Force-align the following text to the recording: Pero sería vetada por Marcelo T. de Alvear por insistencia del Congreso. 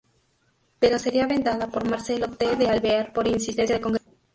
Pero 0.79 0.97
sería 0.97 1.27
vetada 1.27 1.67
por 1.67 1.87
Marcelo 1.87 2.27
T. 2.29 2.55
de 2.55 2.67
Alvear 2.67 3.13
por 3.13 3.27
insistencia 3.27 3.75
del 3.75 3.83
Congreso. 3.83 4.09